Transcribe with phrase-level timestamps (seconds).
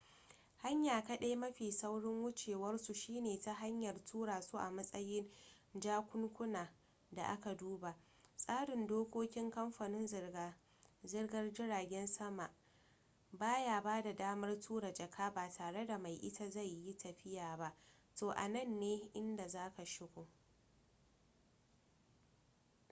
[0.61, 5.31] hanya kaɗai mafi saurin wucewarsu shine ta hanyar tura su a matsayin
[5.73, 6.69] jakunkunan
[7.11, 7.97] da aka duba
[8.37, 12.55] tsarin dokokin kamfunan zirga-zirgar jiragen sama
[13.31, 17.75] ba ya bada damar tura jaka ba tare da mai ita zai yi tafiya ba
[18.15, 20.27] to anan ne inda za ka shigo